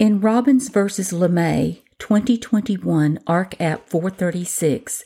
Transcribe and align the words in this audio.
In 0.00 0.18
Robbins 0.22 0.70
v. 0.70 0.80
LeMay, 0.80 1.82
2021 1.98 3.18
Ark 3.26 3.54
App 3.60 3.86
436, 3.86 5.04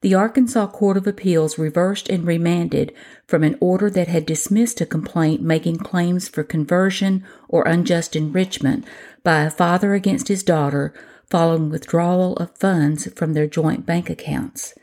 the 0.00 0.14
Arkansas 0.14 0.66
Court 0.66 0.96
of 0.96 1.06
Appeals 1.06 1.58
reversed 1.58 2.08
and 2.08 2.26
remanded 2.26 2.92
from 3.24 3.44
an 3.44 3.56
order 3.60 3.88
that 3.90 4.08
had 4.08 4.26
dismissed 4.26 4.80
a 4.80 4.84
complaint 4.84 5.42
making 5.42 5.76
claims 5.76 6.28
for 6.28 6.42
conversion 6.42 7.24
or 7.48 7.62
unjust 7.68 8.16
enrichment 8.16 8.84
by 9.22 9.42
a 9.42 9.48
father 9.50 9.94
against 9.94 10.26
his 10.26 10.42
daughter 10.42 10.92
following 11.30 11.70
withdrawal 11.70 12.34
of 12.38 12.58
funds 12.58 13.06
from 13.12 13.34
their 13.34 13.46
joint 13.46 13.86
bank 13.86 14.10
accounts. 14.10 14.74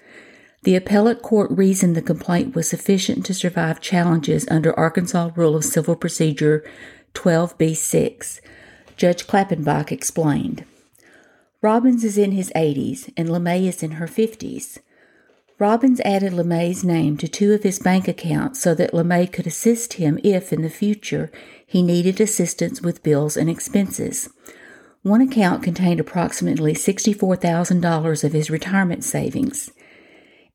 The 0.63 0.77
appellate 0.77 1.21
court 1.21 1.51
reasoned 1.51 1.97
the 1.97 2.01
complaint 2.01 2.55
was 2.55 2.69
sufficient 2.69 3.25
to 3.25 3.33
survive 3.33 3.81
challenges 3.81 4.47
under 4.49 4.79
Arkansas 4.79 5.31
Rule 5.35 5.57
of 5.57 5.65
Civil 5.65 5.97
Procedure 5.97 6.63
12b6. 7.13 8.39
Judge 8.99 9.27
Klappenbach 9.27 9.93
explained. 9.93 10.65
Robbins 11.61 12.03
is 12.03 12.17
in 12.17 12.33
his 12.33 12.51
80s 12.53 13.09
and 13.15 13.29
LeMay 13.29 13.65
is 13.65 13.81
in 13.81 13.91
her 13.91 14.07
50s. 14.07 14.79
Robbins 15.57 16.01
added 16.01 16.33
LeMay's 16.33 16.83
name 16.83 17.15
to 17.15 17.29
two 17.29 17.53
of 17.53 17.63
his 17.63 17.79
bank 17.79 18.09
accounts 18.09 18.61
so 18.61 18.75
that 18.75 18.91
LeMay 18.91 19.31
could 19.31 19.47
assist 19.47 19.93
him 19.93 20.19
if, 20.21 20.51
in 20.51 20.63
the 20.63 20.69
future, 20.69 21.31
he 21.65 21.81
needed 21.81 22.19
assistance 22.19 22.81
with 22.81 23.01
bills 23.01 23.37
and 23.37 23.49
expenses. 23.49 24.27
One 25.01 25.21
account 25.21 25.63
contained 25.63 26.01
approximately 26.01 26.73
$64,000 26.73 28.23
of 28.25 28.33
his 28.33 28.49
retirement 28.49 29.05
savings. 29.05 29.71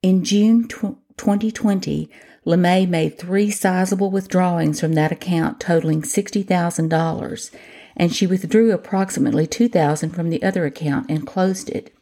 In 0.02 0.22
June 0.22 0.68
2020, 0.68 2.10
LeMay 2.46 2.86
made 2.86 3.18
three 3.18 3.50
sizable 3.50 4.10
withdrawings 4.10 4.80
from 4.80 4.92
that 4.92 5.12
account 5.12 5.60
totaling 5.60 6.02
$60,000, 6.02 7.50
and 7.96 8.14
she 8.14 8.26
withdrew 8.26 8.72
approximately 8.72 9.46
2,000 9.46 10.10
from 10.10 10.30
the 10.30 10.42
other 10.42 10.64
account 10.66 11.10
and 11.10 11.26
closed 11.26 11.70
it. 11.70 11.94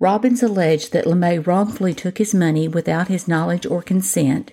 Robbins 0.00 0.42
alleged 0.42 0.92
that 0.92 1.04
LeMay 1.04 1.46
wrongfully 1.46 1.94
took 1.94 2.18
his 2.18 2.34
money 2.34 2.66
without 2.68 3.08
his 3.08 3.28
knowledge 3.28 3.64
or 3.64 3.82
consent, 3.82 4.52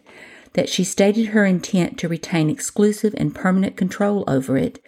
that 0.53 0.69
she 0.69 0.83
stated 0.83 1.27
her 1.27 1.45
intent 1.45 1.97
to 1.97 2.07
retain 2.07 2.49
exclusive 2.49 3.13
and 3.17 3.33
permanent 3.33 3.75
control 3.75 4.23
over 4.27 4.57
it, 4.57 4.79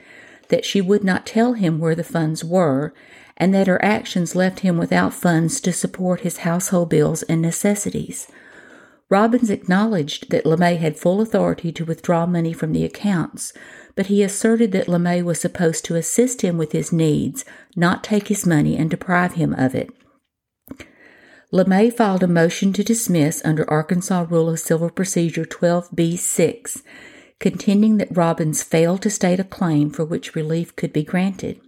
that 0.50 0.66
she 0.66 0.82
would 0.82 1.04
not 1.04 1.26
tell 1.26 1.54
him 1.54 1.80
where 1.80 1.96
the 1.96 2.04
funds 2.04 2.44
were, 2.44 2.94
and 3.36 3.54
that 3.54 3.68
her 3.68 3.84
actions 3.84 4.36
left 4.36 4.60
him 4.60 4.78
without 4.78 5.14
funds 5.14 5.60
to 5.60 5.74
support 5.74 6.22
his 6.22 6.40
household 6.40 6.90
bills 6.90 7.24
and 7.24 7.42
necessities. 7.42 8.28
Robbins 9.10 9.50
acknowledged 9.50 10.30
that 10.32 10.46
LeMay 10.46 10.78
had 10.78 10.98
full 10.98 11.22
authority 11.22 11.72
to 11.74 11.86
withdraw 11.86 12.26
money 12.26 12.54
from 12.54 12.74
the 12.74 12.86
accounts, 12.86 13.54
but 13.96 14.08
he 14.08 14.24
asserted 14.24 14.72
that 14.72 14.88
LeMay 14.88 15.24
was 15.24 15.40
supposed 15.40 15.86
to 15.86 15.96
assist 15.96 16.42
him 16.42 16.58
with 16.58 16.72
his 16.72 16.92
needs, 16.92 17.46
not 17.76 18.04
take 18.04 18.28
his 18.30 18.46
money 18.46 18.76
and 18.76 18.90
deprive 18.90 19.34
him 19.34 19.54
of 19.54 19.76
it. 19.76 19.90
LeMay 21.54 21.94
filed 21.94 22.24
a 22.24 22.28
motion 22.28 22.74
to 22.74 22.84
dismiss 22.84 23.40
under 23.46 23.70
Arkansas 23.70 24.26
Rule 24.28 24.50
of 24.50 24.60
Civil 24.60 24.90
Procedure 24.90 25.46
12b6, 25.46 26.82
contending 27.40 27.98
that 27.98 28.18
Robbins 28.18 28.64
failed 28.64 29.04
to 29.04 29.12
state 29.12 29.40
a 29.40 29.44
claim 29.44 29.92
for 29.92 30.04
which 30.04 30.34
relief 30.34 30.76
could 30.76 30.92
be 30.92 31.04
granted. 31.04 31.62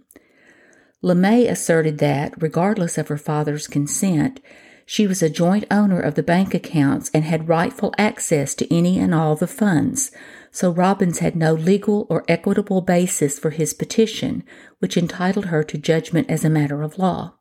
LeMay 1.04 1.48
asserted 1.48 1.98
that, 1.98 2.34
regardless 2.42 2.98
of 2.98 3.06
her 3.06 3.18
father's 3.18 3.68
consent, 3.68 4.40
she 4.88 5.08
was 5.08 5.20
a 5.20 5.28
joint 5.28 5.64
owner 5.68 5.98
of 5.98 6.14
the 6.14 6.22
bank 6.22 6.54
accounts 6.54 7.10
and 7.12 7.24
had 7.24 7.48
rightful 7.48 7.92
access 7.98 8.54
to 8.54 8.72
any 8.72 9.00
and 9.00 9.12
all 9.12 9.34
the 9.34 9.48
funds, 9.48 10.12
so 10.52 10.70
Robbins 10.70 11.18
had 11.18 11.34
no 11.34 11.52
legal 11.54 12.06
or 12.08 12.24
equitable 12.28 12.80
basis 12.80 13.36
for 13.36 13.50
his 13.50 13.74
petition, 13.74 14.44
which 14.78 14.96
entitled 14.96 15.46
her 15.46 15.64
to 15.64 15.76
judgment 15.76 16.30
as 16.30 16.44
a 16.44 16.50
matter 16.50 16.82
of 16.82 16.98
law. 16.98 17.34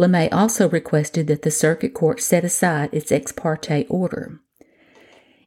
LeMay 0.00 0.32
also 0.32 0.68
requested 0.68 1.26
that 1.26 1.42
the 1.42 1.50
circuit 1.50 1.92
court 1.92 2.22
set 2.22 2.42
aside 2.42 2.88
its 2.92 3.12
ex 3.12 3.32
parte 3.32 3.86
order. 3.90 4.40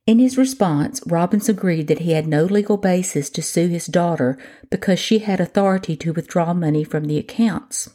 In 0.05 0.19
his 0.19 0.37
response, 0.37 1.01
Robbins 1.07 1.49
agreed 1.49 1.87
that 1.87 1.99
he 1.99 2.11
had 2.11 2.27
no 2.27 2.43
legal 2.43 2.77
basis 2.77 3.31
to 3.31 3.41
sue 3.41 3.67
his 3.67 3.87
daughter 3.87 4.37
because 4.69 4.99
she 4.99 5.19
had 5.19 5.39
authority 5.39 5.97
to 5.97 6.13
withdraw 6.13 6.53
money 6.53 6.83
from 6.83 7.05
the 7.05 7.17
accounts. 7.17 7.89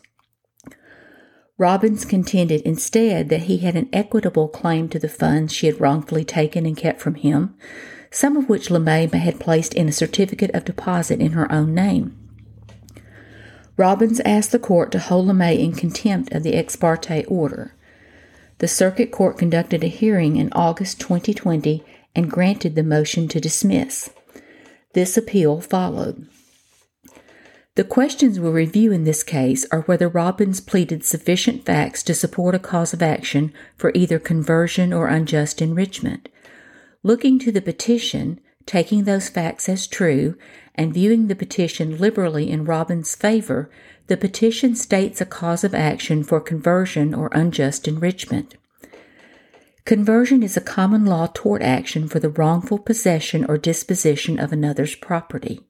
Robbins 1.60 2.06
contended 2.06 2.62
instead 2.62 3.28
that 3.28 3.43
he 3.43 3.59
had 3.59 3.76
an 3.76 3.91
equitable 3.93 4.48
claim 4.48 4.88
to 4.88 4.98
the 4.98 5.10
funds 5.10 5.53
she 5.53 5.66
had 5.66 5.78
wrongfully 5.78 6.25
taken 6.25 6.65
and 6.65 6.75
kept 6.75 7.03
from 7.03 7.16
him, 7.16 7.54
some 8.10 8.38
of 8.38 8.48
which 8.48 8.71
LeMay 8.71 9.12
had 9.12 9.38
placed 9.38 9.75
in 9.75 9.87
a 9.87 9.93
certificate 9.93 10.50
of 10.54 10.65
deposit 10.65 11.21
in 11.21 11.32
her 11.32 11.53
own 11.53 11.75
name. 11.75 12.16
Robbins 13.76 14.21
asked 14.21 14.53
the 14.53 14.59
court 14.59 14.91
to 14.93 14.98
hold 14.98 15.28
LeMay 15.28 15.59
in 15.59 15.72
contempt 15.72 16.32
of 16.32 16.44
the 16.44 16.54
ex 16.54 16.76
parte 16.76 17.26
order. 17.26 17.75
The 18.56 18.66
circuit 18.66 19.10
court 19.10 19.37
conducted 19.37 19.84
a 19.84 19.88
hearing 19.88 20.37
in 20.37 20.50
August 20.54 20.98
2020 21.00 21.84
and 22.16 22.31
granted 22.31 22.75
the 22.75 22.82
motion 22.82 23.28
to 23.28 23.38
dismiss. 23.38 24.09
This 24.94 25.19
appeal 25.19 25.60
followed. 25.60 26.27
The 27.80 27.84
questions 27.84 28.38
we'll 28.38 28.52
review 28.52 28.92
in 28.92 29.04
this 29.04 29.22
case 29.22 29.66
are 29.72 29.80
whether 29.80 30.06
Robbins 30.06 30.60
pleaded 30.60 31.02
sufficient 31.02 31.64
facts 31.64 32.02
to 32.02 32.14
support 32.14 32.54
a 32.54 32.58
cause 32.58 32.92
of 32.92 33.00
action 33.00 33.54
for 33.74 33.91
either 33.94 34.18
conversion 34.18 34.92
or 34.92 35.08
unjust 35.08 35.62
enrichment. 35.62 36.28
Looking 37.02 37.38
to 37.38 37.50
the 37.50 37.62
petition, 37.62 38.38
taking 38.66 39.04
those 39.04 39.30
facts 39.30 39.66
as 39.66 39.86
true, 39.86 40.36
and 40.74 40.92
viewing 40.92 41.28
the 41.28 41.34
petition 41.34 41.96
liberally 41.96 42.50
in 42.50 42.66
Robbins' 42.66 43.14
favor, 43.14 43.70
the 44.08 44.18
petition 44.18 44.74
states 44.74 45.22
a 45.22 45.24
cause 45.24 45.64
of 45.64 45.74
action 45.74 46.22
for 46.22 46.38
conversion 46.38 47.14
or 47.14 47.30
unjust 47.32 47.88
enrichment. 47.88 48.56
Conversion 49.86 50.42
is 50.42 50.54
a 50.54 50.60
common 50.60 51.06
law 51.06 51.28
tort 51.32 51.62
action 51.62 52.08
for 52.08 52.20
the 52.20 52.28
wrongful 52.28 52.78
possession 52.78 53.47
or 53.47 53.56
disposition 53.56 54.38
of 54.38 54.52
another's 54.52 54.94
property. 54.97 55.60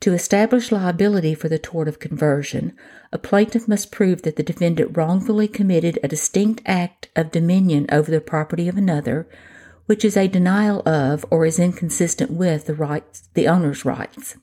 To 0.00 0.14
establish 0.14 0.72
liability 0.72 1.34
for 1.34 1.50
the 1.50 1.58
tort 1.58 1.86
of 1.86 1.98
conversion, 1.98 2.74
a 3.12 3.18
plaintiff 3.18 3.68
must 3.68 3.92
prove 3.92 4.22
that 4.22 4.36
the 4.36 4.42
defendant 4.42 4.96
wrongfully 4.96 5.46
committed 5.46 5.98
a 6.02 6.08
distinct 6.08 6.62
act 6.64 7.08
of 7.14 7.30
dominion 7.30 7.86
over 7.92 8.10
the 8.10 8.22
property 8.22 8.66
of 8.66 8.78
another, 8.78 9.28
which 9.84 10.02
is 10.02 10.16
a 10.16 10.26
denial 10.26 10.80
of 10.88 11.26
or 11.30 11.44
is 11.44 11.58
inconsistent 11.58 12.30
with 12.30 12.64
the 12.64 12.74
rights, 12.74 13.28
the 13.34 13.46
owner's 13.46 13.84
rights. 13.84 14.36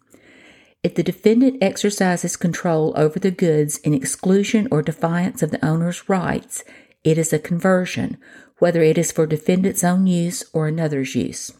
If 0.84 0.94
the 0.94 1.02
defendant 1.02 1.58
exercises 1.64 2.36
control 2.36 2.94
over 2.96 3.18
the 3.18 3.32
goods 3.32 3.80
in 3.80 3.96
exclusion 3.96 4.68
or 4.70 4.84
defiance 4.84 5.42
of 5.42 5.50
the 5.50 5.66
owner's 5.66 6.08
rights, 6.08 6.64
it 7.04 7.18
is 7.18 7.34
a 7.34 7.40
conversion, 7.40 8.18
whether 8.60 8.84
it 8.84 8.98
is 8.98 9.12
for 9.12 9.26
defendant's 9.26 9.84
own 9.84 10.06
use 10.06 10.44
or 10.54 10.68
another's 10.68 11.16
use. 11.16 11.52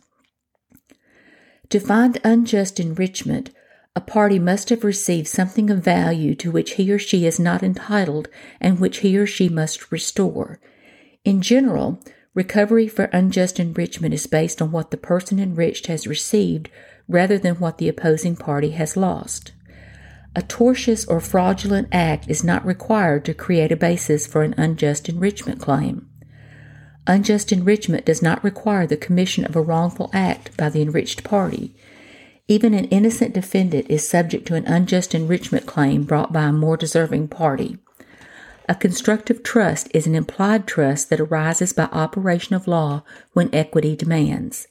To 1.70 1.80
find 1.80 2.22
unjust 2.24 2.80
enrichment, 2.80 3.50
a 3.98 4.02
party 4.02 4.38
must 4.38 4.70
have 4.70 4.84
received 4.84 5.28
something 5.28 5.70
of 5.72 5.84
value 5.84 6.36
to 6.36 6.52
which 6.52 6.76
he 6.76 6.92
or 6.92 7.00
she 7.00 7.26
is 7.26 7.40
not 7.40 7.64
entitled 7.64 8.30
and 8.62 8.80
which 8.80 9.00
he 9.00 9.18
or 9.18 9.26
she 9.26 9.50
must 9.50 9.92
restore. 9.92 10.60
In 11.26 11.42
general, 11.42 12.00
Recovery 12.38 12.88
for 12.88 13.06
unjust 13.06 13.60
enrichment 13.60 14.14
is 14.14 14.28
based 14.28 14.62
on 14.62 14.72
what 14.72 14.92
the 14.92 14.96
person 14.96 15.40
enriched 15.40 15.88
has 15.88 16.06
received 16.06 16.70
rather 17.08 17.40
than 17.40 17.56
what 17.56 17.80
the 17.80 17.90
opposing 17.90 18.36
party 18.36 18.70
has 18.70 18.96
lost. 18.96 19.54
A 20.36 20.44
tortious 20.44 21.04
or 21.10 21.20
fraudulent 21.20 21.88
act 21.92 22.30
is 22.30 22.44
not 22.44 22.64
required 22.64 23.26
to 23.26 23.34
create 23.34 23.72
a 23.72 23.76
basis 23.76 24.28
for 24.28 24.44
an 24.44 24.54
unjust 24.56 25.10
enrichment 25.10 25.60
claim. 25.60 26.08
Unjust 27.08 27.52
enrichment 27.52 28.06
does 28.06 28.22
not 28.22 28.44
require 28.44 28.86
the 28.86 28.98
commission 28.98 29.44
of 29.44 29.56
a 29.56 29.62
wrongful 29.64 30.12
act 30.14 30.56
by 30.56 30.70
the 30.70 30.84
enriched 30.84 31.24
party. 31.24 31.74
Even 32.50 32.74
an 32.74 32.86
innocent 32.86 33.34
defendant 33.34 33.88
is 33.90 34.08
subject 34.08 34.48
to 34.48 34.56
an 34.56 34.66
unjust 34.66 35.14
enrichment 35.14 35.66
claim 35.66 36.04
brought 36.04 36.32
by 36.32 36.44
a 36.44 36.54
more 36.54 36.78
deserving 36.78 37.28
party. 37.28 37.78
A 38.70 38.76
constructive 38.76 39.44
trust 39.44 39.90
is 39.94 40.08
an 40.08 40.16
implied 40.16 40.66
trust 40.66 41.10
that 41.10 41.20
arises 41.20 41.74
by 41.74 41.90
operation 41.92 42.56
of 42.56 42.68
law 42.68 43.04
when 43.34 43.54
equity 43.54 43.96
demands. 43.96 44.68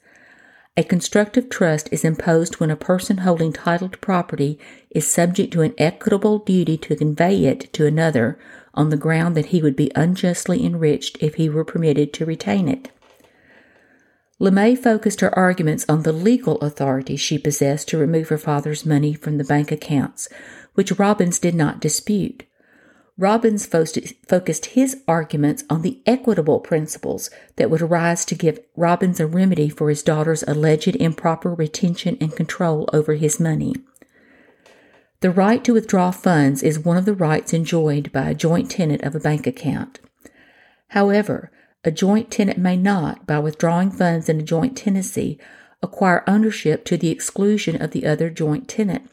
A 0.78 0.84
constructive 0.84 1.48
trust 1.48 1.88
is 1.90 2.04
imposed 2.04 2.60
when 2.60 2.70
a 2.70 2.76
person 2.76 3.18
holding 3.18 3.52
title 3.52 3.88
to 3.88 3.98
property 3.98 4.58
is 4.90 5.10
subject 5.10 5.52
to 5.54 5.62
an 5.62 5.74
equitable 5.78 6.38
duty 6.38 6.76
to 6.78 6.96
convey 6.96 7.44
it 7.44 7.72
to 7.72 7.86
another 7.86 8.38
on 8.74 8.90
the 8.90 8.96
ground 8.98 9.34
that 9.34 9.46
he 9.46 9.62
would 9.62 9.76
be 9.76 9.90
unjustly 9.94 10.64
enriched 10.64 11.16
if 11.22 11.36
he 11.36 11.48
were 11.48 11.64
permitted 11.64 12.12
to 12.12 12.26
retain 12.26 12.68
it. 12.68 12.90
LeMay 14.40 14.76
focused 14.76 15.20
her 15.20 15.36
arguments 15.36 15.86
on 15.88 16.02
the 16.02 16.12
legal 16.12 16.56
authority 16.58 17.16
she 17.16 17.38
possessed 17.38 17.88
to 17.88 17.98
remove 17.98 18.28
her 18.28 18.38
father's 18.38 18.84
money 18.84 19.14
from 19.14 19.38
the 19.38 19.44
bank 19.44 19.72
accounts, 19.72 20.28
which 20.74 20.98
Robbins 20.98 21.38
did 21.38 21.54
not 21.54 21.80
dispute. 21.80 22.44
Robbins 23.18 23.64
focused 23.64 24.66
his 24.66 25.02
arguments 25.08 25.64
on 25.70 25.80
the 25.80 26.02
equitable 26.04 26.60
principles 26.60 27.30
that 27.56 27.70
would 27.70 27.80
arise 27.80 28.26
to 28.26 28.34
give 28.34 28.60
Robbins 28.76 29.18
a 29.20 29.26
remedy 29.26 29.70
for 29.70 29.88
his 29.88 30.02
daughter's 30.02 30.42
alleged 30.42 30.94
improper 30.96 31.54
retention 31.54 32.18
and 32.20 32.36
control 32.36 32.90
over 32.92 33.14
his 33.14 33.40
money. 33.40 33.74
The 35.20 35.30
right 35.30 35.64
to 35.64 35.72
withdraw 35.72 36.10
funds 36.10 36.62
is 36.62 36.78
one 36.78 36.98
of 36.98 37.06
the 37.06 37.14
rights 37.14 37.54
enjoyed 37.54 38.12
by 38.12 38.28
a 38.28 38.34
joint 38.34 38.70
tenant 38.70 39.00
of 39.00 39.14
a 39.14 39.20
bank 39.20 39.46
account. 39.46 39.98
However, 40.88 41.50
a 41.86 41.92
joint 41.92 42.32
tenant 42.32 42.58
may 42.58 42.76
not, 42.76 43.26
by 43.28 43.38
withdrawing 43.38 43.92
funds 43.92 44.28
in 44.28 44.40
a 44.40 44.42
joint 44.42 44.76
tenancy, 44.76 45.38
acquire 45.80 46.24
ownership 46.26 46.84
to 46.84 46.96
the 46.96 47.10
exclusion 47.10 47.80
of 47.80 47.92
the 47.92 48.04
other 48.04 48.28
joint 48.28 48.68
tenant. 48.68 49.08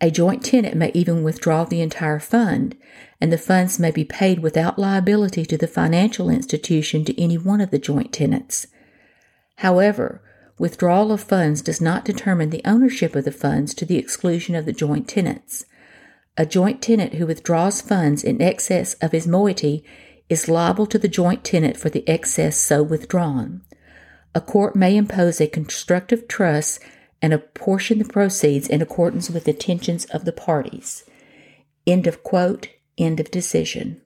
A 0.00 0.10
joint 0.10 0.42
tenant 0.42 0.74
may 0.74 0.90
even 0.94 1.22
withdraw 1.22 1.64
the 1.64 1.82
entire 1.82 2.18
fund, 2.18 2.76
and 3.20 3.30
the 3.30 3.36
funds 3.36 3.78
may 3.78 3.90
be 3.90 4.04
paid 4.04 4.40
without 4.40 4.78
liability 4.78 5.44
to 5.44 5.58
the 5.58 5.68
financial 5.68 6.30
institution 6.30 7.04
to 7.04 7.22
any 7.22 7.36
one 7.36 7.60
of 7.60 7.70
the 7.70 7.78
joint 7.78 8.10
tenants. 8.10 8.66
However, 9.58 10.22
withdrawal 10.58 11.12
of 11.12 11.22
funds 11.22 11.60
does 11.60 11.80
not 11.80 12.06
determine 12.06 12.48
the 12.48 12.64
ownership 12.64 13.14
of 13.14 13.24
the 13.24 13.32
funds 13.32 13.74
to 13.74 13.84
the 13.84 13.98
exclusion 13.98 14.54
of 14.54 14.64
the 14.64 14.72
joint 14.72 15.08
tenants. 15.08 15.66
A 16.38 16.46
joint 16.46 16.80
tenant 16.80 17.14
who 17.14 17.26
withdraws 17.26 17.82
funds 17.82 18.24
in 18.24 18.40
excess 18.40 18.94
of 18.94 19.12
his 19.12 19.26
moiety 19.26 19.84
is 20.28 20.48
liable 20.48 20.86
to 20.86 20.98
the 20.98 21.08
joint 21.08 21.44
tenant 21.44 21.76
for 21.76 21.90
the 21.90 22.08
excess 22.08 22.56
so 22.56 22.82
withdrawn. 22.82 23.62
A 24.34 24.40
court 24.40 24.74
may 24.74 24.96
impose 24.96 25.40
a 25.40 25.46
constructive 25.46 26.26
trust 26.26 26.80
and 27.22 27.32
apportion 27.32 27.98
the 27.98 28.04
proceeds 28.04 28.68
in 28.68 28.82
accordance 28.82 29.30
with 29.30 29.44
the 29.44 29.52
intentions 29.52 30.04
of 30.06 30.24
the 30.24 30.32
parties. 30.32 31.04
End 31.86 32.06
of 32.06 32.22
quote, 32.22 32.68
end 32.98 33.20
of 33.20 33.30
decision. 33.30 34.00